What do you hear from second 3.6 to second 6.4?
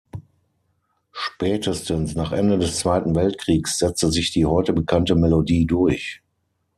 setzte sich die heute bekannte Melodie durch.